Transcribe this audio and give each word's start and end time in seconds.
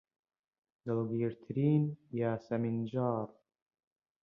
دڵگیرترین 0.85 1.83
یاسەمینجاڕ 2.19 3.27